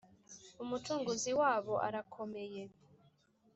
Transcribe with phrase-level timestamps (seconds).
[0.63, 2.63] Umucunguzi wabo arakomeye